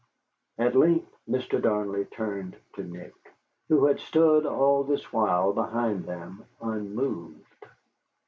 At 0.57 0.75
length 0.75 1.15
Mr. 1.29 1.61
Darnley 1.61 2.05
turned 2.05 2.55
to 2.73 2.83
Nick, 2.83 3.13
who 3.69 3.85
had 3.85 3.99
stood 3.99 4.47
all 4.47 4.83
this 4.83 5.13
while 5.13 5.53
behind 5.53 6.05
them, 6.05 6.43
unmoved. 6.59 7.67